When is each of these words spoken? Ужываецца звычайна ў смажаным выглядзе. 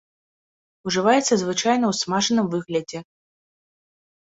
Ужываецца 0.91 1.33
звычайна 1.43 1.85
ў 1.91 1.93
смажаным 2.01 2.51
выглядзе. 2.57 2.99